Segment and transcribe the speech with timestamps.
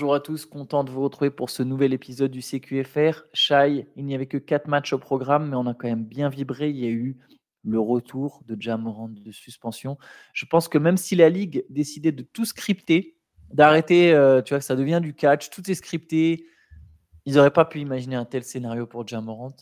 [0.00, 3.24] Bonjour à tous, content de vous retrouver pour ce nouvel épisode du CQFR.
[3.34, 6.30] Shai, il n'y avait que 4 matchs au programme, mais on a quand même bien
[6.30, 6.70] vibré.
[6.70, 7.18] Il y a eu
[7.64, 9.98] le retour de Jamorand de suspension.
[10.32, 13.18] Je pense que même si la Ligue décidait de tout scripter,
[13.52, 16.46] d'arrêter, euh, tu vois, que ça devient du catch, tout est scripté,
[17.26, 19.54] ils n'auraient pas pu imaginer un tel scénario pour Jamorant.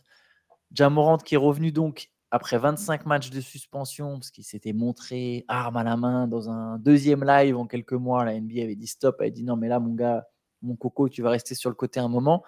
[0.71, 5.77] Jamorant qui est revenu donc après 25 matchs de suspension, parce qu'il s'était montré arme
[5.79, 9.17] à la main dans un deuxième live en quelques mois, la NBA avait dit stop,
[9.19, 10.27] elle avait dit non, mais là, mon gars,
[10.63, 12.45] mon coco, tu vas rester sur le côté un moment.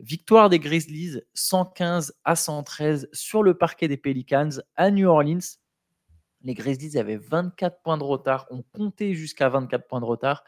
[0.00, 5.58] Victoire des Grizzlies, 115 à 113 sur le parquet des Pelicans à New Orleans.
[6.42, 10.44] Les Grizzlies avaient 24 points de retard, ont compté jusqu'à 24 points de retard.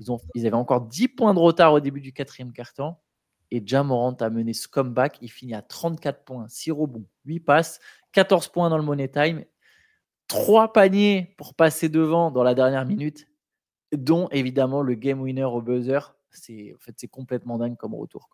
[0.00, 3.02] Ils, ont, ils avaient encore 10 points de retard au début du quatrième quart-temps.
[3.50, 5.18] Et Jamorant a mené ce comeback.
[5.20, 7.80] Il finit à 34 points, 6 rebonds, 8 passes,
[8.12, 9.44] 14 points dans le Money Time,
[10.28, 13.28] 3 paniers pour passer devant dans la dernière minute,
[13.92, 16.16] dont évidemment le game winner au buzzer.
[16.34, 18.28] C'est en fait, c'est complètement dingue comme retour.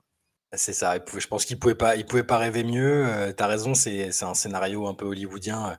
[0.53, 0.99] C'est ça.
[1.17, 3.07] Je pense qu'il pouvait pas, il pouvait pas rêver mieux.
[3.07, 5.79] Euh, tu as raison, c'est un scénario un peu hollywoodien.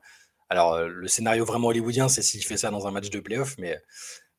[0.50, 3.58] Alors, euh, le scénario vraiment hollywoodien, c'est s'il fait ça dans un match de playoff,
[3.58, 3.82] mais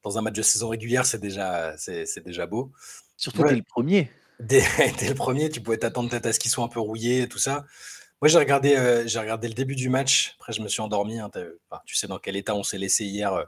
[0.02, 2.72] dans un match de saison régulière, c'est déjà, c'est déjà beau.
[3.16, 4.10] Surtout dès le premier.
[4.40, 4.62] Dès,
[5.08, 7.38] le premier, tu pouvais t'attendre peut-être à ce qu'il soit un peu rouillé et tout
[7.38, 7.64] ça.
[8.22, 10.36] Moi, j'ai regardé, euh, j'ai regardé le début du match.
[10.38, 11.18] Après, je me suis endormi.
[11.18, 11.28] Hein,
[11.84, 13.42] tu sais dans quel état on s'est laissé hier euh,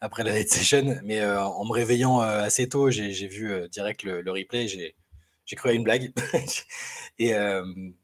[0.00, 0.98] après la night session.
[1.04, 4.66] Mais euh, en me réveillant assez tôt, j'ai, vu direct le, replay.
[4.66, 4.96] J'ai,
[5.54, 6.12] cru à une blague.
[7.20, 7.32] et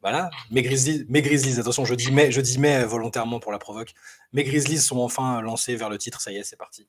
[0.00, 0.30] voilà.
[0.52, 3.92] Mes Grizzlies, mes Grizzlies, attention, je dis mais, je dis mais volontairement pour la provoque.
[4.32, 6.20] Mes Grizzlies sont enfin lancés vers le titre.
[6.20, 6.88] Ça y est, c'est parti.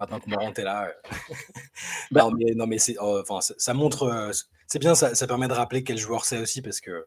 [0.00, 0.90] Maintenant que Morant est là.
[2.10, 4.30] Bah non, mais, non, mais c'est, oh, enfin, ça, montre.
[4.66, 7.06] c'est bien, ça, ça permet de rappeler quel joueur c'est aussi parce que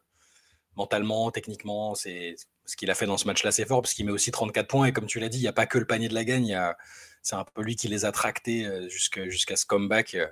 [0.79, 2.35] mentalement, techniquement, c'est
[2.65, 4.85] ce qu'il a fait dans ce match-là, c'est fort parce qu'il met aussi 34 points.
[4.87, 6.57] Et comme tu l'as dit, il n'y a pas que le panier de la gagne,
[7.21, 10.27] c'est un peu lui qui les a tractés euh, jusqu'à ce comeback euh,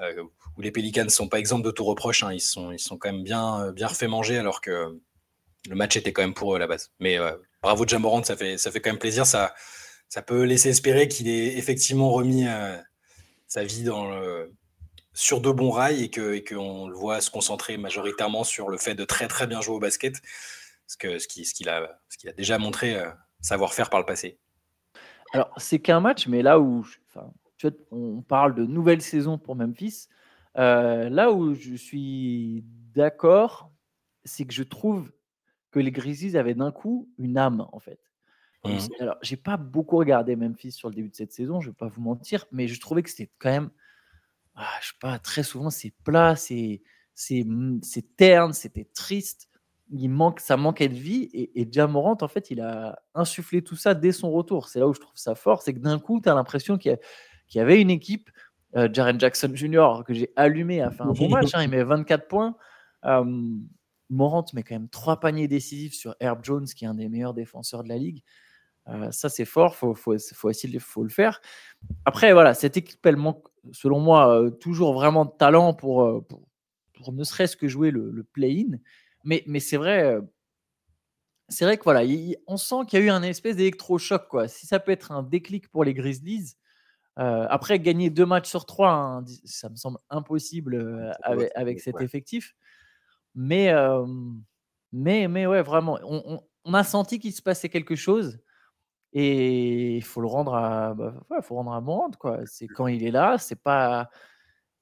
[0.00, 0.22] euh,
[0.56, 2.22] où les Pelicans ne sont pas exempts de tout reproche.
[2.22, 2.32] Hein.
[2.32, 4.98] ils, sont, quand même bien, bien refait manger alors que
[5.68, 6.92] le match était quand même pour eux à la base.
[7.00, 7.18] Mais
[7.60, 9.26] bravo Jamorant, ça fait, ça fait quand même plaisir.
[9.26, 9.52] Ça,
[10.08, 12.46] ça peut laisser espérer qu'il ait effectivement remis
[13.48, 14.54] sa vie dans le
[15.16, 18.94] sur de bons rails et qu'on que le voit se concentrer majoritairement sur le fait
[18.94, 20.20] de très très bien jouer au basket,
[20.86, 23.10] ce qu'il ce ce a déjà montré euh,
[23.40, 24.38] savoir faire par le passé.
[25.32, 26.86] Alors, c'est qu'un match, mais là où
[27.56, 30.08] tu vois, on parle de nouvelle saison pour Memphis,
[30.58, 32.62] euh, là où je suis
[32.94, 33.72] d'accord,
[34.24, 35.10] c'est que je trouve
[35.70, 38.00] que les Grizzlies avaient d'un coup une âme, en fait.
[38.64, 38.78] Mmh.
[39.00, 41.88] Alors, j'ai pas beaucoup regardé Memphis sur le début de cette saison, je vais pas
[41.88, 43.70] vous mentir, mais je trouvais que c'était quand même
[44.56, 46.82] ah, je sais pas, très souvent c'est plat, c'est
[47.30, 47.80] mmh,
[48.16, 49.48] terne, c'était triste.
[49.90, 51.28] Il manque, ça manquait de vie.
[51.32, 54.68] Et, et en fait, il a insufflé tout ça dès son retour.
[54.68, 56.98] C'est là où je trouve ça fort, c'est que d'un coup, tu as l'impression qu'il
[57.54, 58.30] y, avait une équipe.
[58.74, 61.54] Euh, Jaren Jackson Jr., que j'ai allumé, a fait un bon match.
[61.54, 62.56] Hein, il met 24 points.
[64.08, 67.34] Morant met quand même trois paniers décisifs sur Herb Jones, qui est un des meilleurs
[67.34, 68.22] défenseur de la ligue.
[68.88, 71.40] Euh, ça, c'est fort, il faut, faut, faut, faut le faire.
[72.04, 76.20] Après, voilà, cette équipe, elle manque, selon moi, euh, toujours vraiment de talent pour, euh,
[76.94, 78.78] pour, ne serait-ce que jouer le, play-in.
[79.24, 80.18] Mais, mais c'est vrai,
[81.48, 82.02] c'est vrai que voilà,
[82.46, 84.28] on sent qu'il y a eu un espèce d'électrochoc.
[84.28, 84.48] Quoi.
[84.48, 86.54] Si ça peut être un déclic pour les Grizzlies,
[87.16, 92.54] après, gagner deux matchs sur trois, hein, ça me semble impossible avec, avec, cet effectif.
[93.34, 93.72] Mais,
[94.92, 98.38] mais, mais ouais, vraiment, on, on a senti qu'il se passait quelque chose.
[99.18, 102.40] Et il faut le rendre à, bah, faut rendre à Morand, quoi.
[102.44, 104.10] C'est quand il est là, c'est pas,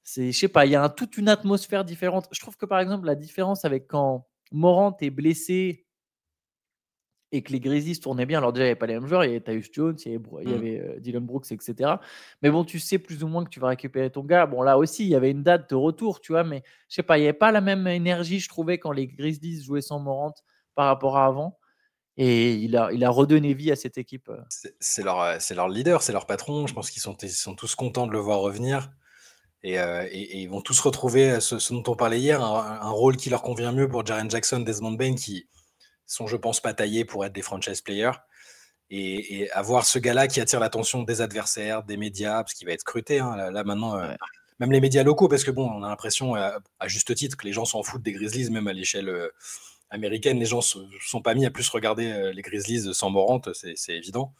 [0.02, 2.26] c'est, je sais pas, il y a toute une atmosphère différente.
[2.32, 5.86] Je trouve que par exemple la différence avec quand Morant est blessé
[7.30, 8.38] et que les Grizzlies tournaient bien.
[8.38, 10.12] Alors déjà, il n'y avait pas les mêmes joueurs, il y avait Tyus Jones, il
[10.12, 10.56] y avait, il y mmh.
[10.56, 11.92] avait euh, Dylan Brooks, etc.
[12.42, 14.46] Mais bon, tu sais plus ou moins que tu vas récupérer ton gars.
[14.46, 17.02] Bon, là aussi, il y avait une date de retour, tu vois, mais je sais
[17.04, 20.00] pas, il n'y avait pas la même énergie, je trouvais, quand les Grizzlies jouaient sans
[20.00, 20.34] Morant
[20.74, 21.56] par rapport à avant.
[22.16, 24.28] Et il a, il a redonné vie à cette équipe.
[24.28, 24.40] Euh.
[24.80, 26.66] C'est leur, euh, leur leader, c'est leur patron.
[26.66, 28.90] Je pense qu'ils sont, ils sont tous contents de le voir revenir.
[29.64, 33.42] Et, euh, ils vont tous retrouver ce, dont on parlait hier, un, rôle qui leur
[33.42, 35.48] convient mieux pour Jaren Jackson, Desmond Bain, qui
[36.06, 38.12] sont, je pense, pas taillés pour être des franchise players.
[38.90, 42.82] Et, avoir ce gars-là qui attire l'attention des adversaires, des médias, parce qu'il va être
[42.82, 43.20] scruté.
[43.20, 43.98] Hein, là, maintenant,
[44.60, 47.54] même les médias locaux, parce que bon, on a l'impression, à, juste titre, que les
[47.54, 49.30] gens s'en foutent des Grizzlies, même à l'échelle
[49.94, 53.40] américaine, les gens ne sont pas mis à plus regarder euh, les Grizzlies sans Morant,
[53.52, 54.34] c'est évident.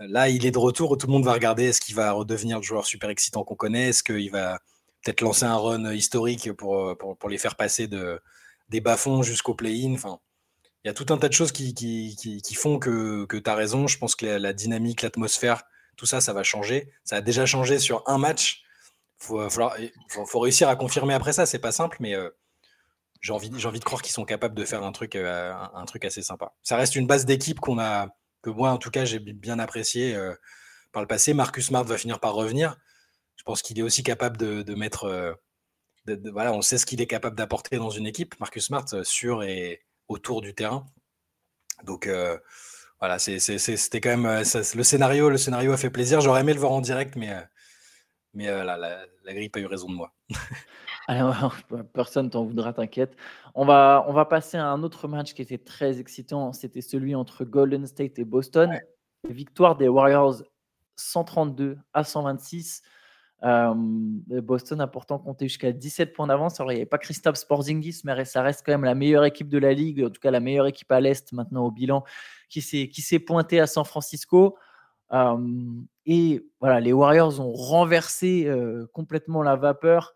[0.00, 2.62] Là, il est de retour, tout le monde va regarder est-ce qu'il va redevenir le
[2.62, 4.60] joueur super excitant qu'on connaît, est-ce qu'il va
[5.02, 8.20] peut-être lancer un run historique pour, pour, les faire passer de,
[8.68, 9.94] des bas-fonds jusqu'au play-in?
[9.94, 10.20] Enfin,
[10.84, 11.74] il y a tout un tas de choses qui,
[12.56, 13.88] font que, que tu as raison.
[13.88, 15.64] Je pense que la, dynamique, l'atmosphère,
[15.96, 16.92] tout ça, ça va changer.
[17.02, 18.62] Ça a déjà changé sur un match
[19.18, 21.44] faut, faut, réussir à confirmer après ça.
[21.44, 22.14] C'est pas simple, mais
[23.20, 26.22] j'ai envie, envie de croire qu'ils sont capables de faire un truc, un, truc assez
[26.22, 26.52] sympa.
[26.62, 28.08] Ça reste une base d'équipe qu'on a,
[28.42, 30.16] que moi en tout cas j'ai bien apprécié
[30.92, 31.34] par le passé.
[31.34, 32.76] Marcus Smart va finir par revenir.
[33.36, 35.36] Je pense qu'il est aussi capable de, mettre.
[36.32, 38.38] voilà, on sait ce qu'il est capable d'apporter dans une équipe.
[38.40, 40.86] Marcus Smart sur et autour du terrain.
[41.84, 42.08] Donc
[43.00, 44.42] voilà, c'était quand même
[44.74, 45.28] le scénario.
[45.28, 46.20] Le scénario a fait plaisir.
[46.20, 47.34] J'aurais aimé le voir en direct, mais
[48.34, 50.12] mais la, la, grippe a eu raison de moi.
[51.10, 51.56] Alors,
[51.94, 53.16] personne t'en voudra, t'inquiète.
[53.54, 56.52] On va, on va passer à un autre match qui était très excitant.
[56.52, 58.78] C'était celui entre Golden State et Boston.
[59.26, 60.42] Victoire des Warriors
[60.96, 62.82] 132 à 126.
[63.40, 66.60] Boston a pourtant compté jusqu'à 17 points d'avance.
[66.60, 69.48] Alors, il n'y avait pas Christophe Sporzingis, mais ça reste quand même la meilleure équipe
[69.48, 72.04] de la ligue, en tout cas la meilleure équipe à l'Est maintenant au bilan,
[72.50, 74.58] qui s'est pointée à San Francisco.
[76.04, 78.46] et voilà, les Warriors ont renversé
[78.92, 80.12] complètement la vapeur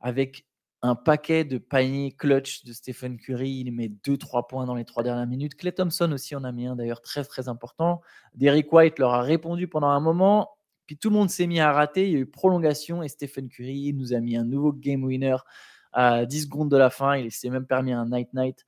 [0.00, 0.46] avec
[0.82, 3.50] un paquet de paniers clutch de Stephen Curry.
[3.50, 5.56] Il met 2-3 points dans les trois dernières minutes.
[5.56, 8.00] Clay Thompson aussi en a mis un d'ailleurs très très important.
[8.34, 10.50] Derek White leur a répondu pendant un moment.
[10.86, 12.06] Puis tout le monde s'est mis à rater.
[12.06, 15.36] Il y a eu prolongation et Stephen Curry nous a mis un nouveau game winner
[15.92, 17.16] à 10 secondes de la fin.
[17.16, 18.64] Il s'est même permis un night night.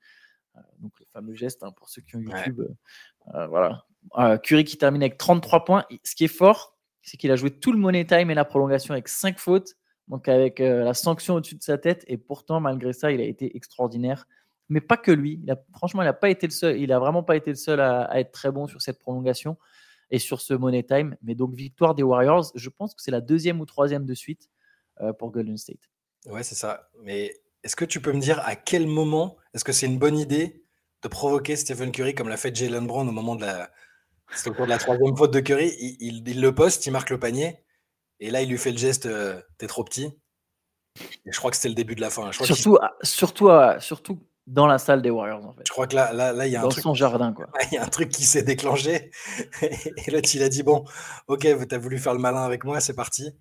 [0.57, 2.59] Euh, donc le fameux geste hein, pour ceux qui ont YouTube.
[2.59, 3.85] Euh, euh, voilà.
[4.43, 5.85] Curry qui termine avec 33 points.
[6.03, 8.93] Ce qui est fort, c'est qu'il a joué tout le money time et la prolongation
[8.93, 9.75] avec 5 fautes
[10.07, 12.03] donc avec euh, la sanction au-dessus de sa tête.
[12.07, 14.27] Et pourtant, malgré ça, il a été extraordinaire.
[14.69, 15.43] Mais pas que lui.
[15.73, 16.79] Franchement, il n'a pas été le seul.
[16.79, 19.57] Il a vraiment pas été le seul à, être très bon sur cette prolongation
[20.11, 21.15] et sur ce money time.
[21.23, 22.51] Mais donc victoire des Warriors.
[22.55, 24.49] Je pense que c'est la deuxième ou troisième de suite
[25.01, 25.89] euh, pour Golden State.
[26.27, 26.89] Ouais, c'est ça.
[27.03, 27.33] Mais
[27.63, 30.63] est-ce que tu peux me dire à quel moment est-ce que c'est une bonne idée
[31.03, 33.71] de provoquer Stephen Curry comme l'a fait Jalen Brown au moment de la,
[34.33, 35.73] c'est au cours de la troisième faute de Curry?
[35.99, 37.57] il, le poste, il marque le panier.
[38.21, 40.17] Et là, il lui fait le geste euh, T'es trop petit.
[41.25, 42.31] Et je crois que c'était le début de la fin.
[42.31, 45.63] surtout, surtout, surtout dans la salle des Warriors, en fait.
[45.65, 46.83] Je crois que là, là, là il y a un truc.
[46.83, 47.47] son jardin, quoi.
[47.71, 49.11] Il y a un truc qui s'est déclenché.
[49.61, 50.85] et l'autre, il a dit Bon,
[51.27, 53.31] ok, tu as voulu faire le malin avec moi, c'est parti.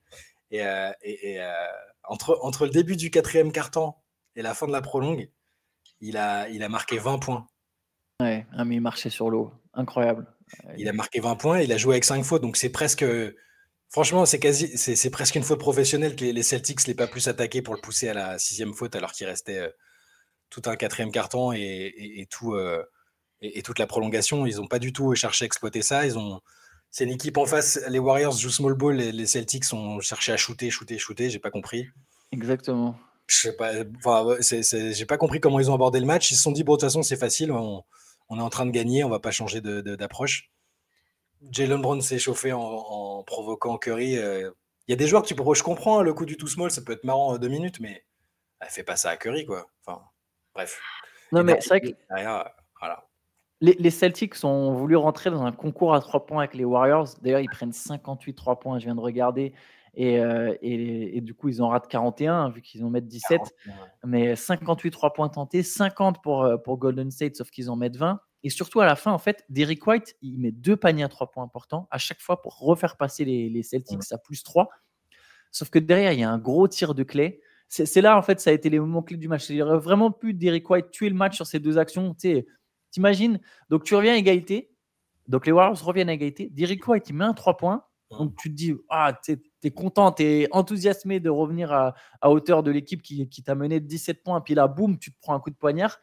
[0.50, 1.52] Et, euh, et, euh,
[2.04, 3.94] entre, entre le début du quatrième carton
[4.36, 5.30] et la fin de la prolongue,
[6.00, 7.46] il a, il a marqué 20 points.
[8.20, 9.52] Ouais, ah, mais il marchait sur l'eau.
[9.74, 10.26] Incroyable.
[10.76, 13.04] Il a marqué 20 points, il a joué avec 5 fautes, donc c'est presque
[13.90, 17.60] Franchement, c'est quasi, c'est presque une faute professionnelle que les Celtics l'aient pas plus attaqué
[17.60, 19.68] pour le pousser à la sixième faute alors qu'il restait euh,
[20.48, 22.84] tout un quatrième carton et, tout euh,
[23.40, 24.46] et, toute la prolongation.
[24.46, 26.06] Ils n'ont pas du tout cherché à exploiter ça.
[26.06, 26.40] Ils ont,
[26.92, 27.80] c'est une équipe en face.
[27.88, 31.28] Les Warriors jouent small ball et les Celtics ont cherché à shooter, shooter, shooter.
[31.28, 31.88] J'ai pas compris.
[32.30, 32.96] Exactement.
[33.26, 33.72] Je sais pas.
[33.98, 36.30] Enfin, j'ai pas compris comment ils ont abordé le match.
[36.30, 37.50] Ils se sont dit bon, de toute façon, c'est facile.
[37.50, 37.82] On,
[38.30, 39.02] est en train de gagner.
[39.02, 40.48] On va pas changer d'approche.
[41.50, 44.18] Jalen Brown s'est chauffé en, provoquant Curry.
[44.18, 44.50] Euh,
[44.86, 46.48] il y a des joueurs que tu peux, je comprends hein, le coup du tout
[46.48, 48.04] small, ça peut être marrant deux minutes, mais
[48.60, 49.66] elle fait pas ça à Curry, quoi.
[49.84, 50.02] Enfin,
[50.54, 50.80] bref.
[51.32, 51.88] Non, mais c'est vrai que
[52.80, 53.06] voilà.
[53.60, 57.08] les, Celtics ont voulu rentrer dans un concours à trois points avec les Warriors.
[57.22, 59.54] D'ailleurs, ils prennent 58 3 points, je viens de regarder.
[59.98, 63.40] Euh, et, et, du coup, ils en ratent 41, vu qu'ils en mettent 17.
[64.04, 67.96] Mais 58 3 points tentés, 50 pour, euh, pour Golden State, sauf qu'ils en mettent
[67.96, 68.20] 20.
[68.42, 71.30] Et surtout à la fin, en fait, Derrick White, il met deux paniers à trois
[71.30, 74.68] points importants à chaque fois pour refaire passer les, Celtics à plus 3.
[75.50, 77.40] Sauf que derrière, il y a un gros tir de clé.
[77.68, 79.48] C'est là, en fait, ça a été les moments clés du match.
[79.50, 82.14] Il aurait vraiment pu Derrick White tuer le match sur ces deux actions.
[82.14, 82.44] Tu
[82.90, 83.40] t'imagines?
[83.68, 84.72] Donc, tu reviens à égalité.
[85.28, 86.48] Donc, les Warriors reviennent à égalité.
[86.50, 87.84] Derrick White, il met un 3 points.
[88.10, 91.94] Donc, tu te dis, ah, tu es, content, tu es enthousiasmé de revenir à,
[92.24, 94.40] hauteur de l'équipe qui, qui t'a mené de 17 points.
[94.40, 96.00] Puis là, boum, tu te prends un coup de poignard.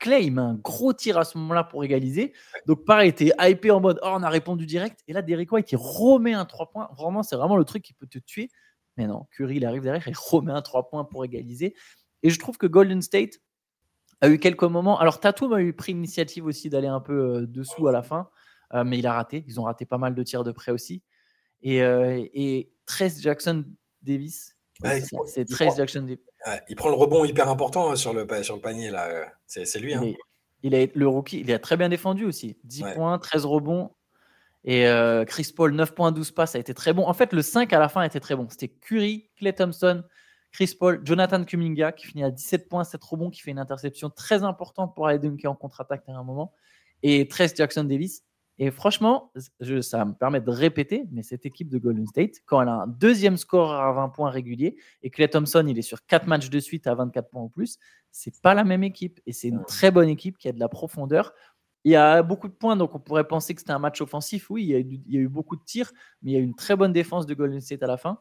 [0.00, 2.32] Clay, il met un gros tir à ce moment-là pour égaliser.
[2.66, 5.00] Donc, pareil, t'es hypé en mode, oh, on a répondu direct.
[5.06, 6.88] Et là, Derek White, il remet un 3 points.
[6.96, 8.48] Vraiment, c'est vraiment le truc qui peut te tuer.
[8.96, 11.76] Mais non, Curry, il arrive derrière, il remet un 3 points pour égaliser.
[12.22, 13.38] Et je trouve que Golden State
[14.22, 14.98] a eu quelques moments.
[14.98, 18.28] Alors, Tatum a eu pris l'initiative aussi d'aller un peu euh, dessous à la fin,
[18.74, 19.44] euh, mais il a raté.
[19.46, 21.02] Ils ont raté pas mal de tirs de près aussi.
[21.62, 23.64] Et, euh, et Trace Jackson
[24.02, 24.56] Davis,
[25.26, 26.29] c'est Trace Jackson Davis
[26.68, 29.08] il prend le rebond hyper important hein, sur, le, sur le panier, là.
[29.08, 29.94] Euh, c'est lui.
[29.94, 30.12] Hein.
[30.62, 32.58] Il, est, le rookie, il a très bien défendu aussi.
[32.64, 33.90] 10 points, 13 rebonds.
[34.64, 37.06] Et euh, Chris Paul, 9 points, 12 passes, ça a été très bon.
[37.06, 38.46] En fait, le 5 à la fin était très bon.
[38.50, 40.02] C'était Curry, Clay Thompson,
[40.52, 44.10] Chris Paul, Jonathan Kuminga qui finit à 17 points, 7 rebonds, qui fait une interception
[44.10, 46.52] très importante pour aller dunker en contre-attaque à un moment.
[47.02, 48.22] Et 13 Jackson Davis.
[48.62, 49.32] Et franchement,
[49.80, 52.86] ça me permet de répéter, mais cette équipe de Golden State, quand elle a un
[52.86, 56.60] deuxième score à 20 points régulier et Clay Thompson, il est sur 4 matchs de
[56.60, 57.78] suite à 24 points ou plus,
[58.10, 59.18] c'est pas la même équipe.
[59.24, 61.32] Et c'est une très bonne équipe qui a de la profondeur.
[61.84, 64.50] Il y a beaucoup de points, donc on pourrait penser que c'était un match offensif.
[64.50, 64.68] Oui, il
[65.08, 65.90] y, a eu, beaucoup de tirs,
[66.20, 68.20] mais il y a eu une très bonne défense de Golden State à la fin.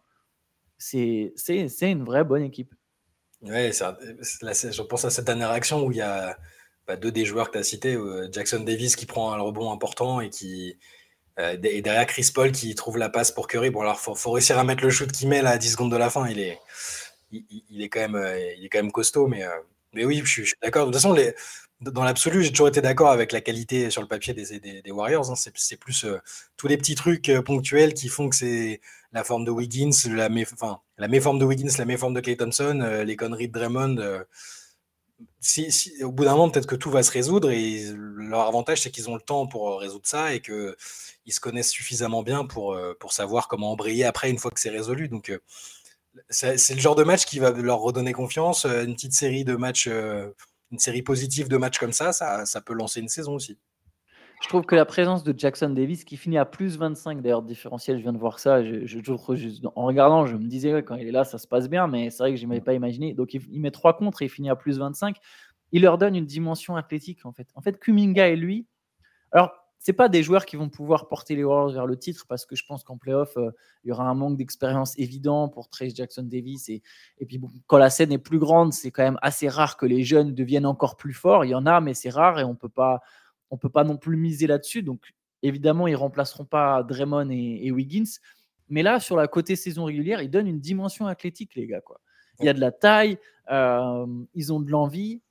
[0.77, 1.34] c'est
[1.81, 2.74] une vraie bonne équipe.
[3.41, 6.38] Ouais, je pense à cette dernière action où il y a
[6.89, 9.72] bah, deux des joueurs que tu as cités, euh, Jackson Davis qui prend un rebond
[9.72, 10.75] important et qui
[11.38, 13.69] euh, et derrière Chris Paul qui trouve la passe pour Curry.
[13.69, 15.98] Bon alors faut, faut réussir à mettre le shoot qu'il met à 10 secondes de
[15.98, 16.27] la fin.
[16.27, 16.58] Il est
[17.31, 19.43] il, est quand même euh, il est quand même costaud, mais
[19.93, 20.88] mais oui, je suis, d'accord.
[20.88, 21.15] De toute façon,
[21.81, 25.29] dans l'absolu, j'ai toujours été d'accord avec la qualité sur le papier des, Warriors.
[25.29, 25.36] Hein.
[25.36, 26.08] C'est plus
[26.58, 28.81] tous les petits trucs ponctuels qui font que c'est
[29.13, 33.48] la forme de Wiggins, la méforme de Wiggins, la méforme de Clay Thompson, les conneries
[33.48, 34.25] de Draymond
[35.39, 38.91] si, au bout d'un moment, peut-être que tout va se résoudre et leur avantage, c'est
[38.91, 40.75] qu'ils ont le temps pour euh, résoudre ça et qu'ils
[41.27, 44.69] se connaissent suffisamment bien pour, euh, pour savoir comment embrayer après une fois que c'est
[44.69, 45.07] résolu.
[45.07, 45.39] Donc, euh,
[46.29, 48.65] c'est le genre de match qui va leur redonner confiance.
[48.65, 52.73] Une petite série de matchs, une série positive de matchs comme ça, ça, ça peut
[52.73, 53.57] lancer une saison aussi.
[54.41, 57.98] Je trouve que la présence de Jackson Davis, qui finit à plus 25 d'ailleurs différentiel,
[57.98, 58.63] je viens de voir ça.
[58.63, 59.12] Je,
[59.75, 62.24] en regardant, je me disais quand il est là, ça se passe bien, mais c'est
[62.24, 63.13] vrai que je n'avais pas imaginé.
[63.13, 65.17] Donc il, met trois contre et il finit à plus 25.
[65.74, 67.50] Il leur donne une dimension athlétique en fait.
[67.53, 68.65] En fait, Kuminga et lui,
[69.31, 72.46] alors c'est pas des joueurs qui vont pouvoir porter les Warriors vers le titre parce
[72.46, 73.51] que je pense qu'en playoff, euh,
[73.84, 76.69] il y aura un manque d'expérience évident pour Trace Jackson Davis.
[76.69, 76.81] Et,
[77.17, 80.03] et puis quand la scène est plus grande, c'est quand même assez rare que les
[80.03, 81.43] jeunes deviennent encore plus forts.
[81.46, 83.01] Il y en a, mais c'est rare et on peut pas
[83.51, 84.84] on peut pas non plus miser là-dessus.
[84.84, 88.20] Donc, évidemment, ils remplaceront pas Draymond et, Wiggins.
[88.70, 91.82] Mais là, sur la côté saison régulière, ils donnent une dimension athlétique, les gars.
[91.82, 92.00] Quoi.
[92.39, 93.18] Il y a de la taille,
[93.51, 95.22] euh, ils ont de l'envie.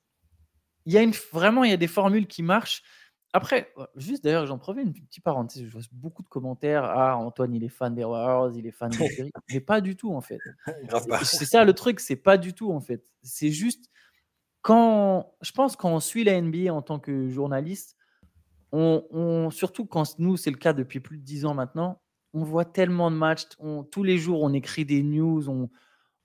[0.85, 2.83] Il y a une, vraiment, il y a des formules qui marchent.
[3.31, 5.63] Après, juste d'ailleurs, j'en profite une petite parenthèse.
[5.63, 6.83] Je vois beaucoup de commentaires.
[6.83, 9.31] Ah, Antoine, il est fan des Warriors, il est fan des séries.
[9.53, 10.39] Mais pas du tout, en fait.
[11.23, 13.05] C'est ça le truc, c'est pas du tout, en fait.
[13.21, 13.89] C'est juste
[14.61, 17.97] quand je pense qu'on suit la NBA en tant que journaliste,
[18.71, 22.01] on, surtout quand nous, c'est le cas depuis plus de dix ans maintenant,
[22.33, 23.45] on voit tellement de matchs.
[23.91, 25.49] tous les jours, on écrit des news.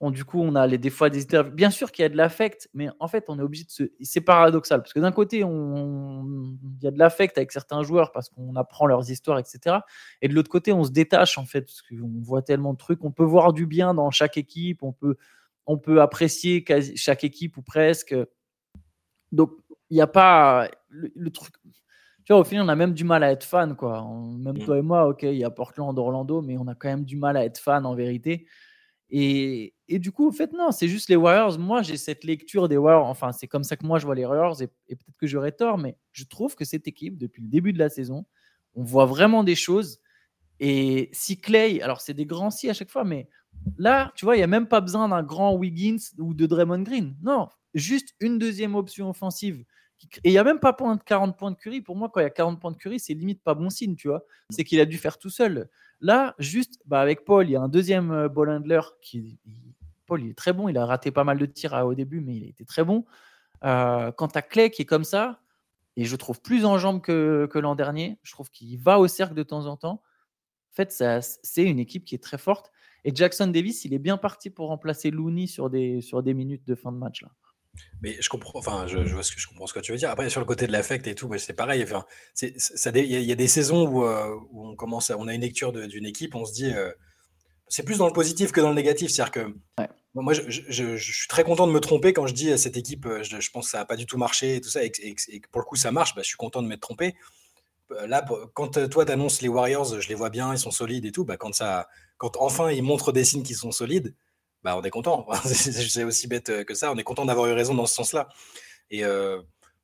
[0.01, 1.55] On, du coup, on a les, des fois des interviews.
[1.55, 3.85] Bien sûr qu'il y a de l'affect, mais en fait, on est obligé de se.
[4.03, 8.29] C'est paradoxal parce que d'un côté, il y a de l'affect avec certains joueurs parce
[8.29, 9.79] qu'on apprend leurs histoires, etc.
[10.21, 13.03] Et de l'autre côté, on se détache en fait parce qu'on voit tellement de trucs.
[13.03, 14.83] On peut voir du bien dans chaque équipe.
[14.83, 15.17] On peut,
[15.65, 16.65] on peut apprécier
[16.97, 18.15] chaque équipe ou presque.
[19.33, 19.53] Donc,
[19.89, 21.55] il n'y a pas le truc
[22.25, 24.03] tu vois, au final, on a même du mal à être fan, quoi.
[24.39, 24.65] même mmh.
[24.65, 27.17] toi et moi, ok, il y a Portland, Orlando, mais on a quand même du
[27.17, 28.47] mal à être fan en vérité.
[29.11, 31.59] Et, et du coup, en fait, non, c'est juste les Warriors.
[31.59, 33.07] Moi, j'ai cette lecture des Warriors.
[33.07, 34.63] Enfin, c'est comme ça que moi, je vois les Warriors.
[34.63, 37.79] Et, peut-être que j'aurais tort, mais je trouve que cette équipe, depuis le début de
[37.79, 38.25] la saison,
[38.75, 40.01] on voit vraiment des choses.
[40.61, 43.29] Et si Clay, alors c'est des grands si à chaque fois, mais
[43.77, 46.83] là, tu vois, il n'y a même pas besoin d'un grand Wiggins ou de Draymond
[46.83, 47.17] Green.
[47.23, 49.65] Non, juste une deuxième option offensive
[50.25, 51.81] et il n'y a même pas point de 40 points de Curry.
[51.81, 53.97] Pour moi, quand il y a 40 points de Curry, c'est limite pas bon signe,
[53.97, 54.19] tu vois.
[54.19, 54.23] Mm.
[54.51, 55.69] C'est qu'il a dû faire tout seul.
[56.01, 59.39] Là, juste bah, avec Paul, il y a un deuxième euh, ball handler qui.
[60.07, 60.69] Paul, il est très bon.
[60.69, 63.05] Il a raté pas mal de tirs au début, mais il était très bon.
[63.65, 65.41] Euh, quand tu as Clay qui est comme ça,
[65.97, 69.07] et je trouve plus en jambes que, que l'an dernier, je trouve qu'il va au
[69.07, 70.03] cercle de temps en temps.
[70.73, 72.73] En fait, c'est une équipe qui est très forte.
[73.05, 76.67] Et Jackson Davis, il est bien parti pour remplacer Looney sur des, sur des minutes
[76.67, 77.23] de fin de match.
[77.23, 77.31] Là.
[78.03, 80.11] Mais je comprends, enfin, je, vois ce que je comprends ce que tu veux dire.
[80.11, 81.83] Après, sur le côté de l'affect et tout, c'est pareil.
[81.83, 82.05] Enfin,
[82.35, 85.41] c'est, ça, il y, a des saisons où, euh, où, on commence, on a une
[85.41, 86.91] lecture d'une équipe, on se dit, euh,
[87.69, 89.11] c'est plus dans le positif que dans le négatif.
[89.11, 89.55] C'est-à-dire que
[90.15, 93.07] moi, je, je, suis très content de me tromper quand je dis à cette équipe,
[93.07, 95.49] euh, je, pense que ça n'a pas du tout marché et tout ça, et, que
[95.51, 97.15] pour le coup ça marche, bah, je suis content de m'être trompé.
[98.07, 101.13] Là, quand toi tu annonces les Warriors, je les vois bien, ils sont solides et
[101.13, 101.25] tout.
[101.25, 104.15] Bah, quand ça, quand enfin ils montrent des signes qui sont solides
[104.65, 105.27] bah, on est content.
[105.45, 106.91] c'est aussi bête euh, que ça.
[106.91, 108.29] On est content d'avoir eu raison dans ce sens-là.
[108.91, 109.41] Et euh,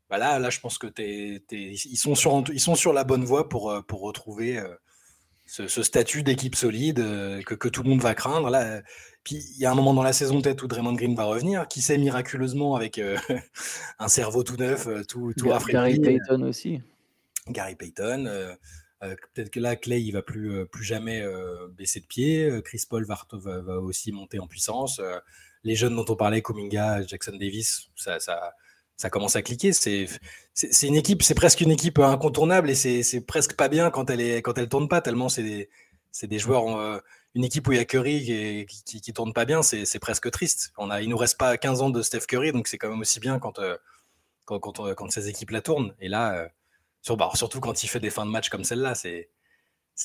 [0.08, 3.48] bah là, là, je pense que ils, sont sur, ils sont sur la bonne voie
[3.48, 4.60] pour, euh, pour retrouver
[5.46, 6.96] ce, statut d'équipe solide
[7.44, 8.50] que, que, tout le monde va craindre.
[8.50, 8.82] Là,
[9.22, 11.68] puis il y a un moment dans la saison peut-être où Draymond Green va revenir,
[11.68, 13.00] qui sait miraculeusement avec
[13.98, 16.80] un cerveau tout neuf, tout, tout Gary Payton aussi.
[17.48, 18.26] Gary Payton.
[18.26, 18.54] Euh,
[19.00, 22.60] peut-être que là, Clay, il va plus, euh, plus jamais euh, baisser de pied.
[22.64, 25.00] Chris Paul va, va, aussi monter en puissance.
[25.64, 28.52] les jeunes dont on parlait, Kuminga, Jackson Davis, ça, ça,
[28.96, 29.72] ça commence à cliquer.
[29.72, 30.06] C'est
[30.82, 34.42] une équipe, c'est presque une équipe incontournable et c'est presque pas bien quand elle est
[34.42, 35.68] quand elle tourne pas tellement c'est des,
[36.22, 37.02] des joueurs.
[37.34, 40.72] une équipe où il y a Curry qui, qui, tourne pas bien, c'est presque triste.
[40.76, 43.00] On a, il nous reste pas 15 ans de Steph Curry, donc c'est quand même
[43.00, 43.60] aussi bien quand
[44.44, 45.94] quand, quand, quand, ces équipes la tournent.
[46.00, 46.50] Et là
[47.08, 49.30] bah, surtout quand il fait des fins de match comme celle-là, c'est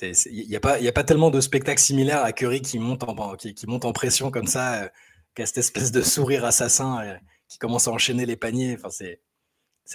[0.01, 3.35] il n'y a, pas, a pas tellement de spectacles similaires à Curry qui monte en,
[3.35, 4.87] qui, monte en pression comme ça, euh,
[5.35, 7.15] qui a cette espèce de sourire assassin euh,
[7.47, 8.75] qui commence à enchaîner les paniers.
[8.75, 9.19] Enfin, c'est,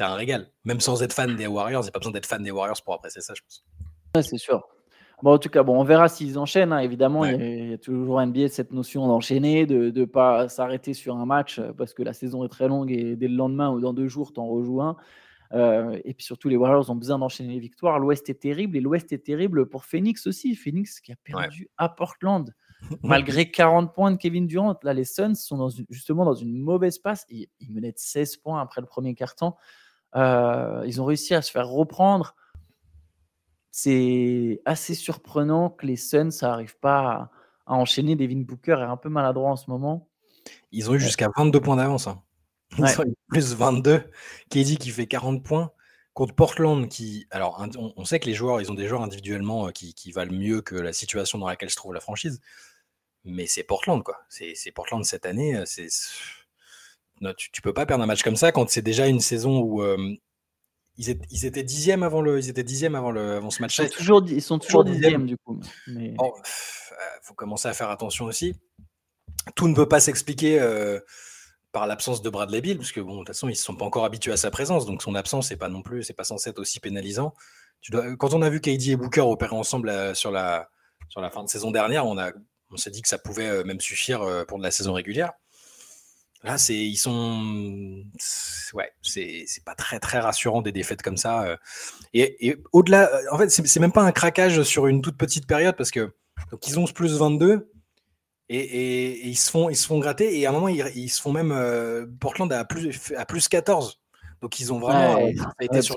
[0.00, 0.50] un régal.
[0.64, 2.80] Même sans être fan des Warriors, il n'y a pas besoin d'être fan des Warriors
[2.82, 3.64] pour apprécier ça, je pense.
[4.22, 4.66] c'est sûr.
[5.22, 6.72] Bon, en tout cas, bon, on verra s'ils enchaînent.
[6.72, 6.78] Hein.
[6.78, 11.26] Évidemment, il, y a, toujours NBA cette notion d'enchaîner, de ne pas s'arrêter sur un
[11.26, 13.92] match euh, parce que la saison est très longue et dès le lendemain ou dans
[13.92, 14.96] deux jours, tu en rejoues un.
[15.52, 17.98] Euh, et puis surtout, les Warriors ont besoin d'enchaîner les victoires.
[17.98, 20.54] L'Ouest est terrible et l'Ouest est terrible pour Phoenix aussi.
[20.54, 22.54] Phoenix qui a perdu à Portland
[23.02, 24.78] malgré 40 points de Kevin Durant.
[24.82, 27.26] Là, les Suns sont dans justement dans une mauvaise passe.
[27.28, 29.56] Ils, ils menaient de 16 points après le premier quart-temps.
[30.16, 32.34] Euh, ils ont réussi à se faire reprendre
[33.70, 37.30] c'est assez surprenant que les Suns n'arrivent pas
[37.66, 38.16] à, enchaîner.
[38.16, 40.08] Devin Booker est un peu maladroit en ce moment.
[40.72, 42.08] Ils ont eu jusqu'à 22 points d'avance.
[42.08, 42.22] Hein.
[42.70, 44.02] Plus 22.
[44.50, 45.72] KD qui fait 40 points
[46.14, 47.64] contre Portland qui alors
[47.96, 50.74] on, sait que les joueurs ils ont des joueurs individuellement euh, qui, valent mieux que
[50.74, 52.40] la situation dans laquelle se trouve la franchise
[53.24, 55.86] mais c'est Portland quoi c'est Portland cette année euh, c'est
[57.36, 59.82] tu, tu, peux pas perdre un match comme ça quand c'est déjà une saison où
[59.82, 60.16] euh,
[60.96, 63.84] ils, étaient, dixièmes avant le, ils étaient dixièmes avant le, avant ce match-là.
[63.84, 65.58] Ils sont toujours, ils sont toujours dixièmes du coup.
[65.86, 66.14] Il
[67.22, 68.54] faut commencer à faire attention aussi.
[69.54, 71.00] Tout ne peut pas s'expliquer euh,
[71.72, 73.84] par l'absence de Bradley Bill, parce que bon, de toute façon, ils ne sont pas
[73.84, 76.50] encore habitués à sa présence, donc son absence c'est pas non plus, c'est pas censé
[76.50, 77.34] être aussi pénalisant.
[77.90, 80.68] Dois, quand on a vu KD et Booker opérer ensemble euh, sur la,
[81.08, 82.30] sur la fin de saison dernière, on a,
[82.70, 85.32] on s'est dit que ça pouvait euh, même suffire pour de la saison régulière.
[86.42, 88.02] Là, c'est ils sont
[88.72, 91.42] ouais, c'est pas très très rassurant des défaites comme ça.
[91.44, 91.56] Euh.
[92.14, 95.90] Et, au-delà, en fait, c'est même pas un craquage sur une toute petite période parce
[95.90, 96.14] que
[96.50, 97.70] donc ils ont plus 22
[98.54, 101.32] et, ils se font ils se font gratter et à un moment ils, se font
[101.32, 104.00] même euh, Portland à plus à plus 14.
[104.42, 105.18] Donc ils ont vraiment
[105.60, 105.96] été sur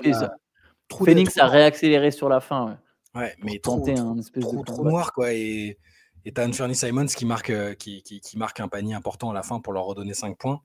[0.92, 2.78] Phoenix a réaccéléré sur la fin.
[3.14, 5.78] Ouais, mais trop, un espèce trop, trop noir quoi et
[6.24, 8.02] et tu as Anthony Simons qui marque, euh, qui,
[8.36, 10.62] marque un panier important à la fin pour leur redonner 5 points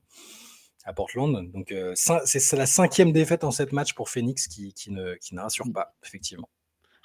[0.84, 1.50] à Portland.
[1.52, 5.40] Donc euh, c'est la cinquième défaite en 7 matchs pour Phoenix qui, ne, qui ne
[5.40, 6.48] rassure pas, effectivement.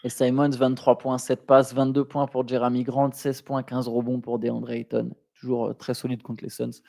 [0.03, 4.19] Et Simons, 23 points, 7 passes, 22 points pour Jeremy Grant, 16 points, 15 rebonds
[4.19, 5.15] pour DeAndre Ayton.
[5.39, 6.81] Toujours euh, très solide contre les Suns.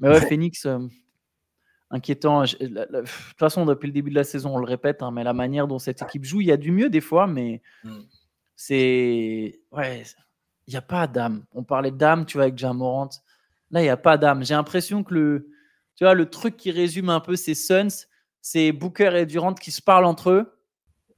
[0.00, 0.66] Mais ouais, Phoenix,
[1.90, 2.42] inquiétant.
[2.42, 5.32] de toute façon, depuis le début de la saison, on le répète, hein, mais la
[5.32, 8.00] manière dont cette équipe joue, il y a du mieux des fois, mais hmm.
[8.56, 9.60] c'est.
[9.70, 10.02] Ouais,
[10.66, 11.44] il n'y a pas d'âme.
[11.52, 13.10] On parlait d'âme, tu vois, avec Jamorant.
[13.70, 14.44] Là, il n'y a pas d'âme.
[14.44, 15.50] J'ai l'impression que le,
[15.96, 18.06] tu vois, le truc qui résume un peu ces Suns,
[18.40, 20.53] c'est Booker et Durant qui se parlent entre eux,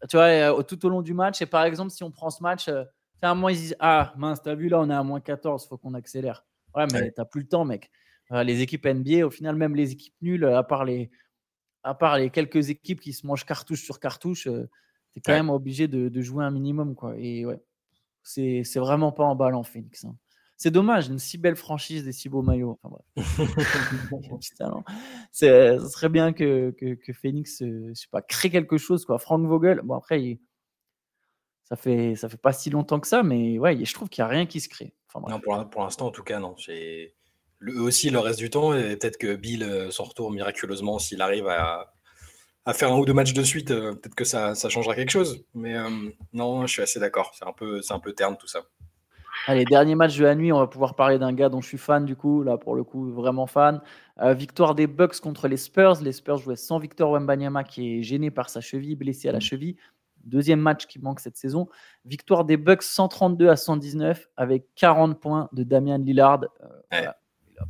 [0.09, 1.41] tu vois, euh, tout au long du match.
[1.43, 2.85] Et par exemple, si on prend ce match, euh,
[3.23, 5.67] à un moment, ils disent Ah, mince, t'as vu, là, on est à moins 14,
[5.67, 6.45] faut qu'on accélère.
[6.75, 7.91] Ouais, mais t'as plus le temps, mec.
[8.33, 11.11] Euh, les équipes NBA, au final, même les équipes nulles, à part les,
[11.83, 15.51] à part les quelques équipes qui se mangent cartouche sur cartouche, tu es quand même
[15.51, 16.95] obligé de, de, jouer un minimum.
[16.95, 17.15] Quoi.
[17.17, 17.63] Et ouais,
[18.23, 20.05] c'est vraiment pas en en Phoenix.
[20.05, 20.17] Hein.
[20.57, 22.79] C'est dommage, une si belle franchise, des si beaux maillots.
[22.83, 22.97] Enfin,
[25.33, 29.05] Ce serait bien que, que, Phoenix je sais pas, crée quelque chose.
[29.05, 29.19] Quoi.
[29.19, 30.39] Frank Vogel, bon après,
[31.65, 34.27] ça, fait, ça fait pas si longtemps que ça, mais ouais, je trouve qu'il n'y
[34.27, 34.95] a rien qui se crée.
[35.29, 36.55] non, pour, pour l'instant, en tout cas, non.
[37.63, 41.23] Eux aussi, le reste du temps, et peut-être que Bill euh, s'en retourne miraculeusement s'il
[41.23, 41.95] arrive à,
[42.67, 45.45] à faire un ou deux matchs de suite, euh, peut-être que ça, changera quelque chose.
[45.55, 45.89] Mais euh,
[46.33, 47.33] non, je suis assez d'accord.
[47.39, 48.67] C'est un peu, c'est un peu terne tout ça.
[49.49, 51.79] Allez, dernier match de la nuit, on va pouvoir parler d'un gars dont je suis
[51.79, 53.81] fan du coup, là pour le coup vraiment fan.
[54.21, 56.03] Euh, victoire des Bucks contre les Spurs.
[56.03, 59.39] Les Spurs jouaient sans Victor Wembanyama qui est gêné par sa cheville, blessé à la
[59.39, 59.43] mm.
[59.43, 59.77] cheville.
[60.25, 61.69] Deuxième match qui manque cette saison.
[62.05, 66.41] Victoire des Bucks 132 à 119 avec 40 points de Damian Lillard.
[66.91, 67.15] Il n'a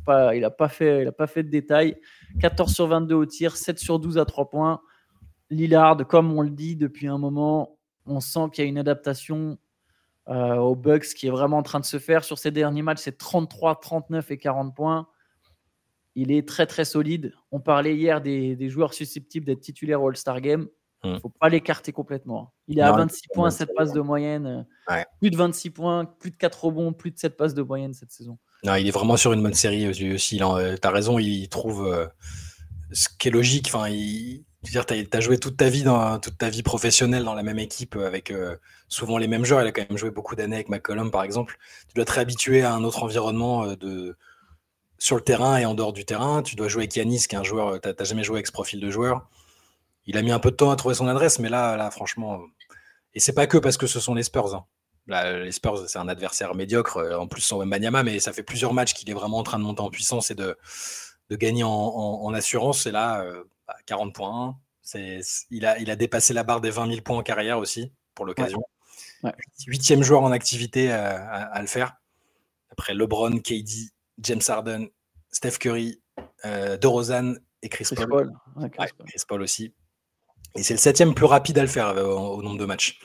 [0.03, 1.95] pas, il a pas, fait, il a pas fait de détails.
[2.39, 4.81] 14 sur 22 au tir, 7 sur 12 à 3 points.
[5.51, 9.51] Lillard, comme on le dit depuis un moment, on sent qu'il y a une adaptation
[9.51, 9.55] euh,
[10.27, 12.23] aux Bucks qui est vraiment en train de se faire.
[12.23, 15.07] Sur ces derniers matchs, c'est 33, 39 et 40 points.
[16.15, 17.33] Il est très très solide.
[17.51, 20.67] On parlait hier des, joueurs susceptibles d'être titulaires au All-Star Game.
[21.03, 22.53] Il ne faut pas l'écarter complètement.
[22.67, 24.65] Il est à 26 points, 7 passes de moyenne.
[25.19, 28.11] Plus de 26 points, plus de 4 rebonds, plus de 7 passes de moyenne cette
[28.11, 28.39] saison.
[28.63, 30.37] Non, il est vraiment sur une bonne série aussi.
[30.37, 32.07] Tu as raison, il trouve euh,
[32.91, 33.67] ce qui est logique.
[33.67, 34.77] Enfin, il, tu
[35.13, 38.31] as, joué toute ta vie dans toute ta vie professionnelle dans la même équipe avec
[38.31, 38.55] euh,
[38.87, 39.61] souvent les mêmes joueurs.
[39.61, 41.57] Il a quand même joué beaucoup d'années avec McCollum, par exemple.
[41.87, 44.17] Tu dois te réhabituer à un autre environnement euh, de
[44.99, 46.41] sur le terrain et en dehors du terrain.
[46.41, 47.67] Tu dois jouer avec Yanis, qui est un joueur.
[47.67, 49.29] Euh, n'as jamais joué avec ce profil de joueur.
[50.05, 52.41] Il a mis un peu de temps à trouver son adresse, mais là, là, franchement,
[53.13, 54.55] et c'est pas que parce que ce sont les Spurs.
[54.55, 54.65] Hein.
[55.43, 58.93] les Spurs, c'est un adversaire médiocre, en plus sans Wembanyama, mais ça fait plusieurs matchs
[58.93, 60.57] qu'il est vraiment en train de monter en puissance et de,
[61.29, 62.85] de gagner en, assurance.
[62.85, 63.25] Et là,
[63.87, 64.59] 40 bah, points.
[65.49, 68.25] il, a, il a dépassé la barre des 20 000 points en carrière aussi, pour
[68.25, 68.61] l'occasion.
[69.65, 71.95] Huitième joueur en activité à, le faire.
[72.69, 74.87] Après LeBron, KD, James Harden,
[75.31, 76.01] Steph Curry,
[76.45, 78.31] euh, DeRozan et Chris, Paul.
[78.71, 79.41] Chris, Paul.
[79.41, 79.73] aussi.
[80.55, 82.99] Et c'est le septième plus rapide à le faire euh, au, nombre de matchs.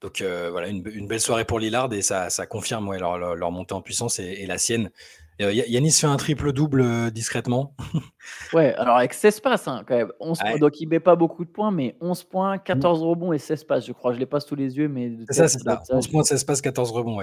[0.00, 4.20] Donc voilà, une, belle soirée pour Lillard et ça, ça confirme leur, montée en puissance
[4.20, 4.90] et, la sienne.
[5.38, 7.74] Yanis fait un triple-double discrètement.
[8.52, 10.10] ouais, alors avec 16 passes hein, quand même.
[10.58, 13.04] Donc il met pas beaucoup de points, mais 11 points, 14 mmh.
[13.04, 14.12] rebonds et 16 passes, je crois.
[14.12, 15.12] Je les passe tous les yeux, mais.
[15.28, 15.82] C'est ça, c'est ça.
[15.90, 17.20] 11 points, 16 passes, 14 rebonds.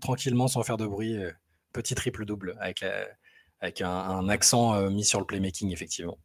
[0.00, 1.18] tranquillement, sans faire de bruit.
[1.72, 2.84] petit triple-double avec,
[3.60, 6.18] avec un, accent mis sur le playmaking, effectivement.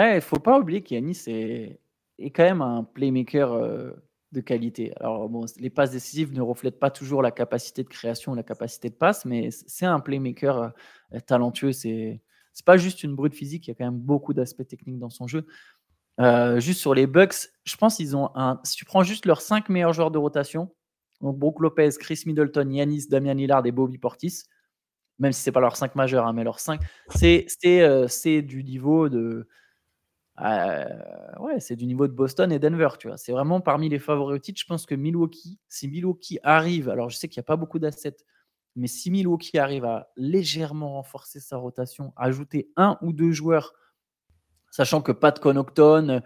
[0.00, 1.78] Il ne faut pas oublier qu'Yanis est,
[2.18, 3.94] est quand même un playmaker
[4.32, 4.92] de qualité.
[4.98, 8.88] Alors, bon, les passes décisives ne reflètent pas toujours la capacité de création, la capacité
[8.88, 10.72] de passe, mais c'est un playmaker
[11.14, 11.72] euh, talentueux.
[11.72, 12.22] C'est
[12.54, 15.10] c'est pas juste une brute physique, il y a quand même beaucoup d'aspects techniques dans
[15.10, 15.46] son jeu.
[16.20, 18.60] Euh, juste sur les Bucks, je pense qu'ils ont un.
[18.64, 20.70] Si tu prends juste leurs cinq meilleurs joueurs de rotation,
[21.22, 24.42] donc Brook Lopez, Chris Middleton, Yanis, Damian Lillard et Bobby Portis,
[25.18, 28.06] même si c'est pas leurs cinq majeurs, hein, mais leurs cinq, c'est euh,
[28.42, 29.48] du niveau de
[30.40, 33.16] ouais, c'est du niveau de Boston et Denver, tu vois.
[33.16, 34.60] C'est vraiment parmi les favoris au titre.
[34.60, 37.78] Je pense que Milwaukee, si Milwaukee arrive, alors je sais qu'il n'y a pas beaucoup
[37.78, 38.16] d'assets,
[38.74, 43.74] mais si Milwaukee arrive à légèrement renforcer sa rotation, ajouter un ou deux joueurs,
[44.70, 46.22] sachant que Pat Connaughton,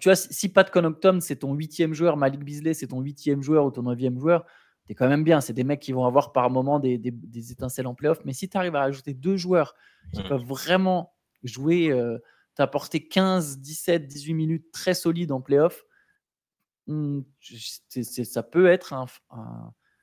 [0.00, 3.64] tu vois, si Pat Connaughton c'est ton huitième joueur, Malik Beasley c'est ton huitième joueur
[3.64, 4.44] ou ton neuvième joueur,
[4.86, 5.40] t'es quand même bien.
[5.40, 7.00] C'est des mecs qui vont avoir par moment des,
[7.52, 8.24] étincelles en playoff.
[8.24, 9.76] Mais si tu arrives à ajouter deux joueurs
[10.12, 10.28] qui mmh.
[10.28, 11.12] peuvent vraiment
[11.44, 11.92] jouer.
[11.92, 12.18] Euh,
[12.58, 15.84] tu as apporté 15, 17, 18 minutes très solides en playoff.
[16.88, 17.20] Mmh,
[18.24, 19.06] ça peut être un.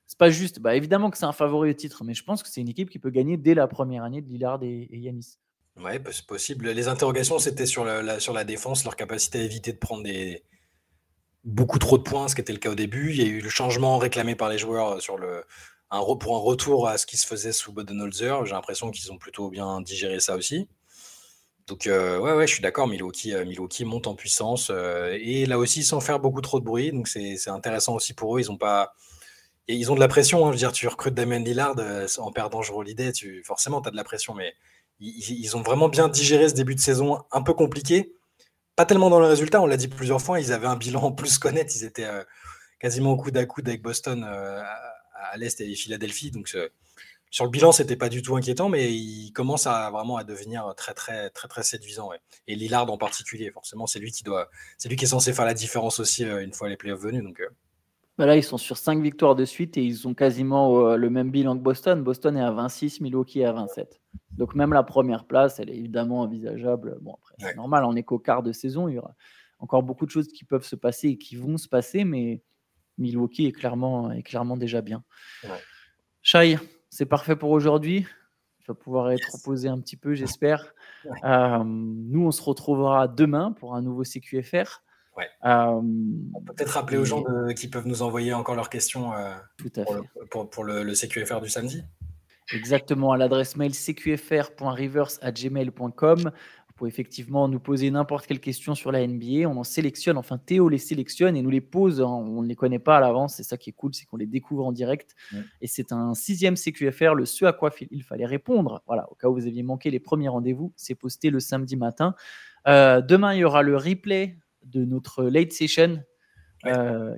[0.07, 0.59] c'est pas juste.
[0.59, 2.89] Bah, évidemment que c'est un favori au titre, mais je pense que c'est une équipe
[2.89, 5.37] qui peut gagner dès la première année de Lillard et, Yanis.
[5.75, 6.69] Ouais, bah, c'est possible.
[6.69, 10.07] Les interrogations, c'était sur la, sur défense, leur capacité à éviter de prendre
[11.43, 13.11] beaucoup trop de points, ce qui était le cas au début.
[13.11, 15.43] Il y a eu le changement réclamé par les joueurs sur le,
[15.91, 18.45] un, pour un retour à ce qui se faisait sous Budenholzer.
[18.45, 20.69] J'ai l'impression qu'ils ont plutôt bien digéré ça aussi.
[21.67, 22.87] Donc, euh, ouais, je suis d'accord.
[22.87, 26.91] Milwaukee, euh, monte en puissance euh, et là aussi sans faire beaucoup trop de bruit.
[26.91, 28.39] Donc, c'est intéressant aussi pour eux.
[28.39, 28.93] Ils ont pas.
[29.67, 30.45] ils ont de la pression.
[30.45, 30.49] Hein.
[30.49, 31.75] je veux dire, tu recrutes Damien Lillard
[32.19, 34.35] en perdant Jrue tu, forcément, tu as de la pression.
[34.35, 34.53] Mais
[34.99, 38.13] ils, ont vraiment bien digéré ce début de saison un peu compliqué.
[38.75, 40.39] Pas tellement dans le résultat, on l'a dit plusieurs fois.
[40.39, 41.75] Ils avaient un bilan plus qu'honnête.
[41.75, 42.07] Ils étaient
[42.79, 46.29] quasiment au coude à coude avec Boston à, l'Est et Philadelphie.
[46.29, 46.55] Donc,
[47.35, 50.73] sur le bilan, c'était pas du tout inquiétant, mais il commence à vraiment à devenir
[50.77, 52.11] très très très très séduisant.
[52.47, 55.43] Et Lillard en particulier, forcément, c'est lui qui doit, c'est lui qui est censé faire
[55.43, 57.21] la différence aussi euh, une fois les playoffs venus.
[57.21, 57.49] Donc euh.
[58.17, 61.09] bah là, ils sont sur 5 victoires de suite et ils ont quasiment euh, le
[61.09, 62.01] même bilan que Boston.
[62.03, 63.99] Boston est à 26, Milwaukee est à 27.
[64.37, 66.99] Donc même la première place, elle est évidemment envisageable.
[67.01, 69.13] Bon après, c'est normal, on est qu'au quart de saison, il y aura
[69.59, 72.41] encore beaucoup de choses qui peuvent se passer et qui vont se passer, mais
[72.97, 75.03] Milwaukee est clairement, est clairement déjà bien.
[75.43, 75.49] Ouais
[76.95, 78.07] c'est parfait pour aujourd'hui.
[78.61, 80.73] Je vais pouvoir être reposé un petit peu, j'espère.
[81.25, 84.81] Euh, nous, on se retrouvera demain pour un nouveau CQFR.
[85.17, 85.27] Ouais.
[85.43, 85.81] Euh,
[86.33, 87.21] on peut peut-être rappeler aux gens
[87.55, 89.99] qui peuvent nous envoyer encore leurs questions euh, tout à pour, fait.
[90.21, 91.83] Le, pour, le, CQFR du samedi.
[92.53, 96.31] Exactement, à l'adresse mail cqfr.reverse.gmail.com.
[96.75, 99.47] Pouvez effectivement nous poser n'importe quelle question sur la NBA.
[99.47, 102.01] On en sélectionne, enfin Théo les sélectionne et nous les pose.
[102.01, 103.35] On ne les connaît pas à l'avance.
[103.35, 105.15] C'est ça qui est cool, c'est qu'on les découvre en direct.
[105.61, 108.83] Et c'est un sixième CQFR, le ce à quoi il fallait répondre.
[108.87, 112.13] Voilà, au cas où vous aviez manqué les premiers rendez-vous, c'est posté le samedi matin.
[112.67, 116.03] Euh, demain, il y aura le replay de notre late session.
[116.65, 117.15] Euh,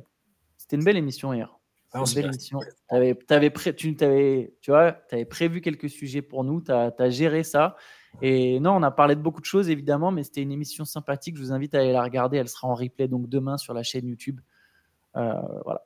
[0.57, 1.57] c'était une belle émission hier.
[1.95, 2.59] une belle émission.
[2.89, 6.93] Avais, avais pré tu, avais, tu vois, avais prévu quelques sujets pour nous, tu as,
[6.95, 7.75] as, géré ça.
[8.21, 11.35] Et non, on a parlé de beaucoup de choses évidemment, mais c'était une émission sympathique.
[11.37, 12.37] Je vous invite à aller la regarder.
[12.37, 14.39] Elle sera en replay donc demain sur la chaîne YouTube.
[15.15, 15.85] Euh, voilà.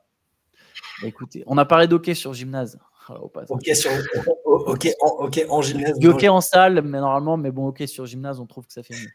[1.00, 2.78] Bah, écoutez, on a parlé d'hockey sur gymnase.
[3.08, 3.90] ok, sur,
[4.44, 6.04] okay, en, en gymnase.
[6.04, 8.94] Ok en salle, mais normalement, mais bon, ok sur gymnase, on trouve que ça fait
[8.94, 9.10] mieux.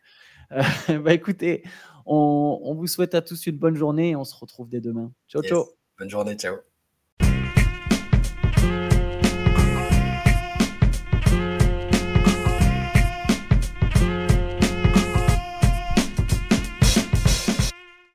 [0.51, 1.63] Euh, bah écoutez,
[2.05, 5.11] on, on, vous souhaite à tous une bonne journée et on se retrouve dès demain.
[5.27, 5.65] Ciao, ciao.
[5.99, 6.57] Bonne journée, ciao.